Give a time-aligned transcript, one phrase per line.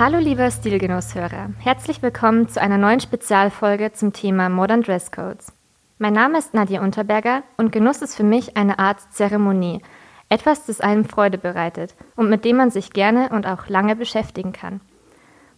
[0.00, 5.52] Hallo lieber Stilgenusshörer, herzlich willkommen zu einer neuen Spezialfolge zum Thema Modern Dresscodes.
[5.98, 9.82] Mein Name ist Nadja Unterberger und Genuss ist für mich eine Art Zeremonie,
[10.30, 14.52] etwas, das einem Freude bereitet und mit dem man sich gerne und auch lange beschäftigen
[14.52, 14.80] kann.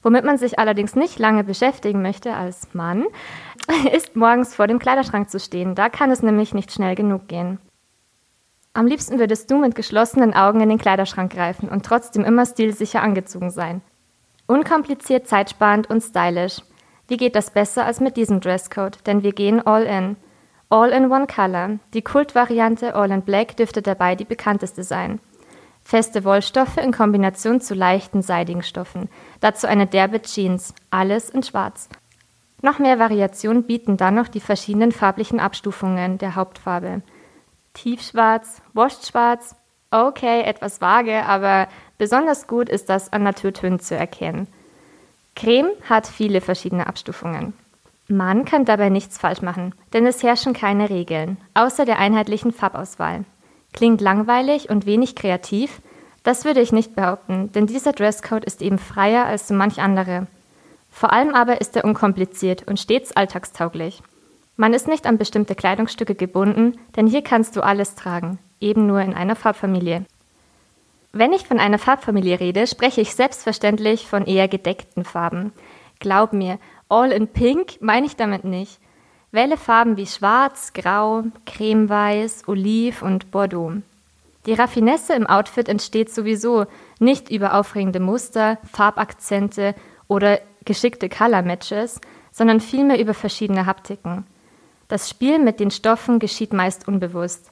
[0.02, 3.04] Womit man sich allerdings nicht lange beschäftigen möchte als Mann,
[3.92, 5.76] ist morgens vor dem Kleiderschrank zu stehen.
[5.76, 7.58] Da kann es nämlich nicht schnell genug gehen.
[8.74, 13.02] Am liebsten würdest du mit geschlossenen Augen in den Kleiderschrank greifen und trotzdem immer stilsicher
[13.02, 13.82] angezogen sein.
[14.46, 16.62] Unkompliziert, zeitsparend und stylisch.
[17.08, 19.06] Wie geht das besser als mit diesem Dresscode?
[19.06, 20.16] Denn wir gehen all in.
[20.70, 21.78] All in One Color.
[21.94, 25.20] Die Kultvariante All in Black dürfte dabei die bekannteste sein.
[25.84, 29.08] Feste Wollstoffe in Kombination zu leichten, seidigen Stoffen.
[29.40, 30.74] Dazu eine derbe Jeans.
[30.90, 31.88] Alles in schwarz.
[32.62, 37.02] Noch mehr Variation bieten dann noch die verschiedenen farblichen Abstufungen der Hauptfarbe.
[37.74, 39.56] Tiefschwarz, washed schwarz,
[39.92, 41.68] okay, etwas vage, aber
[42.02, 44.48] Besonders gut ist das an Naturtönen zu erkennen.
[45.36, 47.54] Creme hat viele verschiedene Abstufungen.
[48.08, 53.24] Man kann dabei nichts falsch machen, denn es herrschen keine Regeln, außer der einheitlichen Farbauswahl.
[53.72, 55.80] Klingt langweilig und wenig kreativ?
[56.24, 60.26] Das würde ich nicht behaupten, denn dieser Dresscode ist eben freier als so manch andere.
[60.90, 64.02] Vor allem aber ist er unkompliziert und stets alltagstauglich.
[64.62, 69.00] Man ist nicht an bestimmte Kleidungsstücke gebunden, denn hier kannst du alles tragen, eben nur
[69.00, 70.04] in einer Farbfamilie.
[71.10, 75.52] Wenn ich von einer Farbfamilie rede, spreche ich selbstverständlich von eher gedeckten Farben.
[75.98, 78.78] Glaub mir, all in pink meine ich damit nicht.
[79.32, 83.82] Wähle Farben wie schwarz, grau, cremeweiß, oliv und bordeaux.
[84.46, 86.66] Die Raffinesse im Outfit entsteht sowieso
[87.00, 89.74] nicht über aufregende Muster, Farbakzente
[90.06, 92.00] oder geschickte Color Matches,
[92.30, 94.24] sondern vielmehr über verschiedene Haptiken.
[94.92, 97.50] Das Spiel mit den Stoffen geschieht meist unbewusst.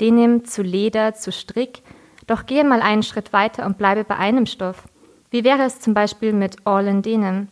[0.00, 1.82] Denim zu Leder zu Strick
[2.26, 4.88] doch gehe mal einen Schritt weiter und bleibe bei einem Stoff.
[5.30, 7.46] Wie wäre es zum Beispiel mit All in Denim?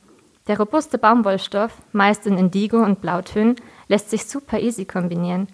[0.48, 3.54] Der robuste Baumwollstoff, meist in Indigo und Blautönen,
[3.86, 5.46] lässt sich super easy kombinieren.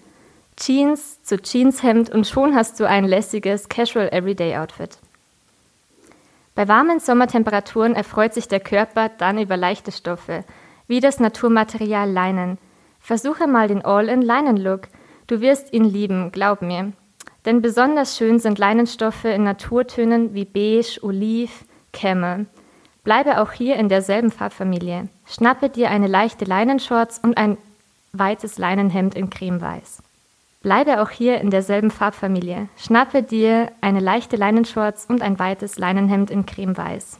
[0.57, 4.97] Jeans zu Jeanshemd und schon hast du ein lässiges Casual Everyday Outfit.
[6.55, 10.43] Bei warmen Sommertemperaturen erfreut sich der Körper dann über leichte Stoffe,
[10.87, 12.57] wie das Naturmaterial Leinen.
[13.05, 14.89] Versuche mal den All-in-Leinen-Look.
[15.27, 16.95] Du wirst ihn lieben, glaub mir.
[17.45, 22.47] Denn besonders schön sind Leinenstoffe in Naturtönen wie beige, oliv, Kämme.
[23.05, 25.11] Bleibe auch hier in derselben Farbfamilie.
[25.27, 27.59] Schnappe dir eine leichte Leinenshorts und ein
[28.15, 30.03] weites Leinenhemd in cremeweiß.
[30.63, 32.69] Bleibe auch hier in derselben Farbfamilie.
[32.79, 37.19] Schnappe dir eine leichte Leinenshorts und ein weites Leinenhemd in cremeweiß.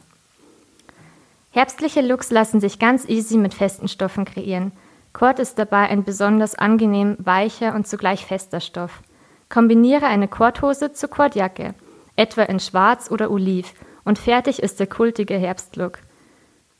[1.51, 4.71] Herbstliche Looks lassen sich ganz easy mit festen Stoffen kreieren.
[5.15, 9.01] Kord ist dabei ein besonders angenehm weicher und zugleich fester Stoff.
[9.47, 11.73] Kombiniere eine Korthose zur Kordjacke,
[12.17, 15.99] etwa in Schwarz oder Oliv, und fertig ist der kultige Herbstlook.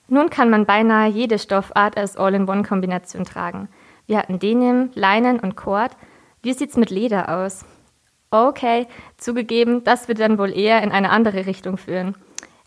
[0.09, 3.69] Nun kann man beinahe jede Stoffart als All-in-One-Kombination tragen.
[4.05, 5.95] Wir hatten Denim, Leinen und Kord.
[6.41, 7.63] Wie sieht's mit Leder aus?
[8.31, 12.17] Okay, zugegeben, das wird dann wohl eher in eine andere Richtung führen.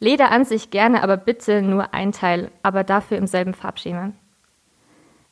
[0.01, 4.15] Leder an sich gerne, aber bitte nur ein Teil, aber dafür im selben Farbschema.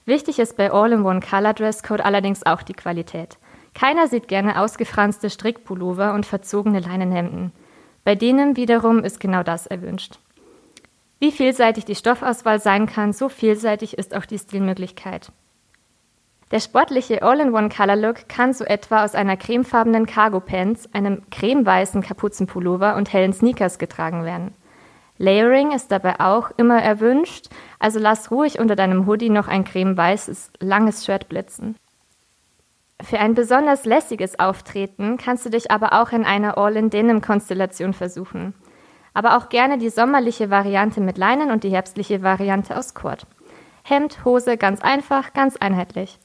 [0.07, 3.39] Wichtig ist bei All-in-One Color Dresscode allerdings auch die Qualität.
[3.75, 7.51] Keiner sieht gerne ausgefranste Strickpullover und verzogene Leinenhemden.
[8.05, 10.21] Bei denen wiederum ist genau das erwünscht.
[11.19, 15.33] Wie vielseitig die Stoffauswahl sein kann, so vielseitig ist auch die Stilmöglichkeit.
[16.53, 23.33] Der sportliche All-in-One-Color-Look kann so etwa aus einer cremefarbenen Cargo-Pants, einem cremeweißen Kapuzenpullover und hellen
[23.33, 24.55] Sneakers getragen werden.
[25.19, 27.49] Layering ist dabei auch immer erwünscht,
[27.79, 31.77] also lass ruhig unter deinem Hoodie noch ein cremeweißes, langes Shirt blitzen.
[33.03, 38.55] Für ein besonders lässiges Auftreten kannst du dich aber auch in einer All-in-Denim-Konstellation versuchen.
[39.13, 43.27] Aber auch gerne die sommerliche Variante mit Leinen und die herbstliche Variante aus Kord.
[43.83, 46.19] Hemd, Hose, ganz einfach, ganz einheitlich.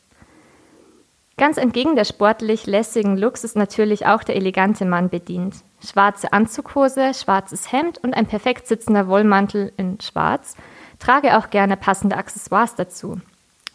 [1.42, 5.56] Ganz entgegen der sportlich lässigen Looks ist natürlich auch der elegante Mann bedient.
[5.84, 10.56] Schwarze Anzughose, schwarzes Hemd und ein perfekt sitzender Wollmantel in schwarz.
[11.00, 13.20] Trage auch gerne passende Accessoires dazu.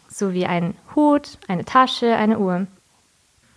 [0.07, 2.67] Sowie einen Hut, eine Tasche, eine Uhr.